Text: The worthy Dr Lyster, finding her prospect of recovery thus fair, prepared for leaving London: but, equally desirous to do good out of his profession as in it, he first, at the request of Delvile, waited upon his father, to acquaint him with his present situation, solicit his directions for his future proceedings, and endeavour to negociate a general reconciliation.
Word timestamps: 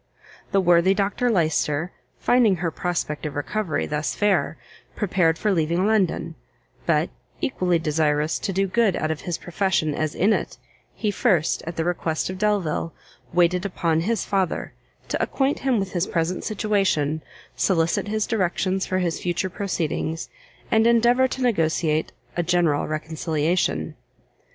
The 0.51 0.59
worthy 0.59 0.95
Dr 0.95 1.29
Lyster, 1.29 1.91
finding 2.17 2.55
her 2.55 2.71
prospect 2.71 3.23
of 3.27 3.35
recovery 3.35 3.85
thus 3.85 4.15
fair, 4.15 4.57
prepared 4.95 5.37
for 5.37 5.51
leaving 5.51 5.85
London: 5.85 6.33
but, 6.87 7.11
equally 7.39 7.77
desirous 7.77 8.39
to 8.39 8.51
do 8.51 8.65
good 8.65 8.95
out 8.95 9.11
of 9.11 9.21
his 9.21 9.37
profession 9.37 9.93
as 9.93 10.15
in 10.15 10.33
it, 10.33 10.57
he 10.95 11.11
first, 11.11 11.61
at 11.67 11.75
the 11.75 11.85
request 11.85 12.31
of 12.31 12.39
Delvile, 12.39 12.91
waited 13.31 13.63
upon 13.63 13.99
his 13.99 14.25
father, 14.25 14.73
to 15.09 15.21
acquaint 15.21 15.59
him 15.59 15.77
with 15.77 15.91
his 15.91 16.07
present 16.07 16.43
situation, 16.43 17.21
solicit 17.55 18.07
his 18.07 18.25
directions 18.25 18.87
for 18.87 18.97
his 18.97 19.19
future 19.19 19.51
proceedings, 19.51 20.29
and 20.71 20.87
endeavour 20.87 21.27
to 21.27 21.43
negociate 21.43 22.11
a 22.35 22.41
general 22.41 22.87
reconciliation. 22.87 23.93